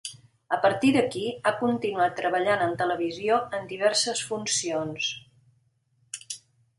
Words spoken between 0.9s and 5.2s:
d'aquí, ha continuat treballant en televisió en diverses funcions.